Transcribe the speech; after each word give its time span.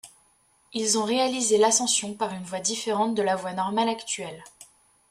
Ils 0.73 0.97
ont 0.97 1.03
réalisé 1.03 1.59
l'ascension 1.59 2.15
par 2.15 2.33
une 2.33 2.41
voie 2.41 2.59
différente 2.59 3.13
de 3.13 3.21
la 3.21 3.35
voie 3.35 3.53
Normale 3.53 3.87
actuelle. 3.89 4.43